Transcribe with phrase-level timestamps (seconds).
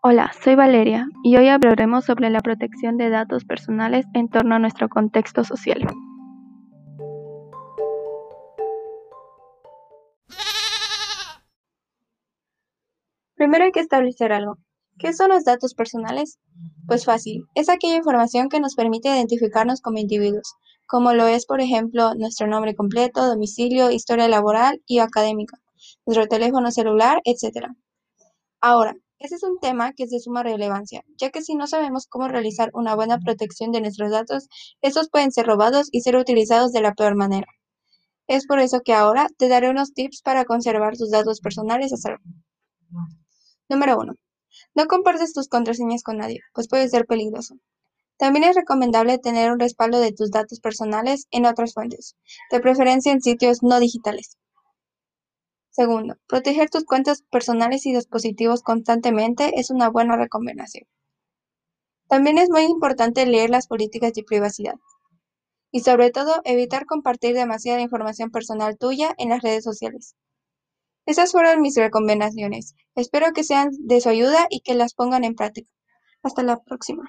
[0.00, 4.60] Hola, soy Valeria y hoy hablaremos sobre la protección de datos personales en torno a
[4.60, 5.84] nuestro contexto social.
[13.34, 14.58] Primero hay que establecer algo.
[15.00, 16.38] ¿Qué son los datos personales?
[16.86, 20.54] Pues fácil, es aquella información que nos permite identificarnos como individuos,
[20.86, 25.58] como lo es, por ejemplo, nuestro nombre completo, domicilio, historia laboral y académica,
[26.06, 27.66] nuestro teléfono celular, etc.
[28.60, 32.06] Ahora, ese es un tema que es de suma relevancia, ya que si no sabemos
[32.06, 34.48] cómo realizar una buena protección de nuestros datos,
[34.80, 37.48] estos pueden ser robados y ser utilizados de la peor manera.
[38.26, 41.96] Es por eso que ahora te daré unos tips para conservar tus datos personales a
[41.96, 42.22] salvo.
[43.68, 44.14] Número 1.
[44.74, 47.56] No compartes tus contraseñas con nadie, pues puede ser peligroso.
[48.18, 52.16] También es recomendable tener un respaldo de tus datos personales en otras fuentes,
[52.50, 54.36] de preferencia en sitios no digitales.
[55.78, 60.88] Segundo, proteger tus cuentas personales y dispositivos constantemente es una buena recomendación.
[62.08, 64.74] También es muy importante leer las políticas de privacidad.
[65.70, 70.16] Y sobre todo, evitar compartir demasiada información personal tuya en las redes sociales.
[71.06, 72.74] Esas fueron mis recomendaciones.
[72.96, 75.70] Espero que sean de su ayuda y que las pongan en práctica.
[76.24, 77.04] Hasta la próxima.